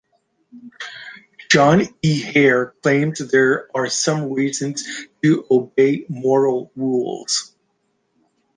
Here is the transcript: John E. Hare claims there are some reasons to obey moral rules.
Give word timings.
John 1.51 1.83
E. 2.01 2.19
Hare 2.23 2.73
claims 2.81 3.19
there 3.19 3.69
are 3.75 3.87
some 3.87 4.33
reasons 4.33 4.83
to 5.21 5.45
obey 5.51 6.07
moral 6.09 6.71
rules. 6.75 7.55